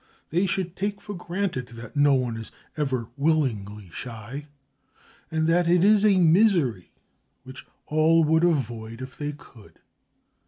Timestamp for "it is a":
5.69-6.17